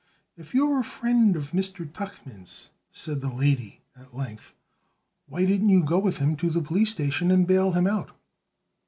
[0.35, 1.85] "If you're a friend of Mr.
[1.87, 4.55] Tuchman's," said the lady at length,
[5.27, 8.09] "why didn't you go with him to the police station and bail him out?"